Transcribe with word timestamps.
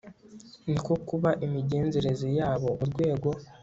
no 0.71 0.79
ku 0.85 0.93
kuba 1.07 1.29
imigenzereze 1.45 2.27
yabo 2.39 2.67
mu 2.79 2.85
rwego 2.91 3.29